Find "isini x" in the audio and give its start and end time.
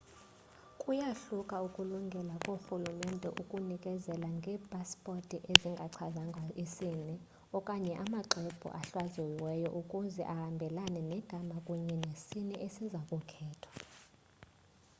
6.63-7.21